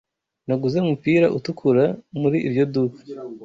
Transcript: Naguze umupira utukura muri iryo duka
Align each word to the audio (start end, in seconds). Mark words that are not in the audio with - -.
Naguze 0.47 0.75
umupira 0.79 1.25
utukura 1.37 1.85
muri 2.21 2.37
iryo 2.47 2.63
duka 2.73 2.99